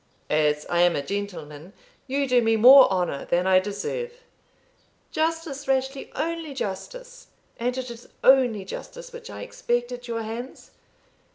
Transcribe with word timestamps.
"As 0.31 0.65
I 0.67 0.81
am 0.81 0.95
a 0.95 1.03
gentleman, 1.03 1.73
you 2.07 2.27
do 2.27 2.41
me 2.41 2.55
more 2.57 2.89
honour 2.89 3.25
than 3.25 3.45
I 3.45 3.59
deserve." 3.59 4.11
"Justice, 5.11 5.67
Rashleigh 5.67 6.07
only 6.15 6.55
justice: 6.55 7.27
and 7.59 7.77
it 7.77 7.91
is 7.91 8.07
only 8.23 8.65
justice 8.65 9.13
which 9.13 9.29
I 9.29 9.43
expect 9.43 9.91
at 9.91 10.07
your 10.07 10.23
hands." 10.23 10.71